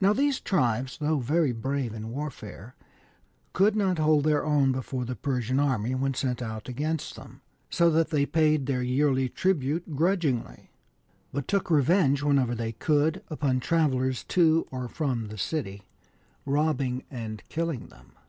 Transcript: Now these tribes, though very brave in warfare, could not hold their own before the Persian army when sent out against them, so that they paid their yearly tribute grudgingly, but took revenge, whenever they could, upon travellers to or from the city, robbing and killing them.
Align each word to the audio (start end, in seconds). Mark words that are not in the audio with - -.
Now 0.00 0.12
these 0.12 0.40
tribes, 0.40 0.98
though 0.98 1.20
very 1.20 1.52
brave 1.52 1.94
in 1.94 2.10
warfare, 2.10 2.74
could 3.52 3.76
not 3.76 3.96
hold 4.00 4.24
their 4.24 4.44
own 4.44 4.72
before 4.72 5.04
the 5.04 5.14
Persian 5.14 5.60
army 5.60 5.94
when 5.94 6.14
sent 6.14 6.42
out 6.42 6.68
against 6.68 7.14
them, 7.14 7.42
so 7.70 7.88
that 7.90 8.10
they 8.10 8.26
paid 8.26 8.66
their 8.66 8.82
yearly 8.82 9.28
tribute 9.28 9.94
grudgingly, 9.94 10.72
but 11.32 11.46
took 11.46 11.70
revenge, 11.70 12.24
whenever 12.24 12.56
they 12.56 12.72
could, 12.72 13.22
upon 13.30 13.60
travellers 13.60 14.24
to 14.24 14.66
or 14.72 14.88
from 14.88 15.28
the 15.28 15.38
city, 15.38 15.82
robbing 16.44 17.04
and 17.08 17.44
killing 17.48 17.86
them. 17.86 18.14